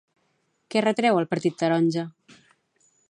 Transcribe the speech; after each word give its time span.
Què 0.75 0.81
retreu 0.85 1.19
al 1.19 1.29
partit 1.33 1.59
taronja? 1.61 2.07